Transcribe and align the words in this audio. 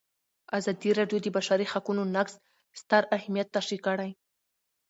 ازادي 0.57 0.89
راډیو 0.99 1.19
د 1.21 1.23
د 1.25 1.27
بشري 1.37 1.65
حقونو 1.71 2.01
نقض 2.15 2.33
ستر 2.81 3.03
اهميت 3.17 3.47
تشریح 3.55 3.81
کړی. 3.87 4.11